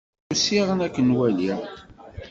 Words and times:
Usiɣ-n 0.33 0.79
ad 0.85 0.91
ken-waliɣ. 0.95 1.59